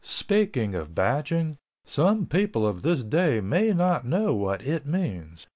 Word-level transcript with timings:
Speaking 0.03 0.73
of 0.73 0.95
batching, 0.95 1.59
some 1.85 2.25
people 2.25 2.65
of 2.65 2.81
this 2.81 3.03
day 3.03 3.39
may 3.39 3.71
not 3.71 4.03
know 4.03 4.33
what 4.33 4.65
it 4.65 4.83
means. 4.87 5.45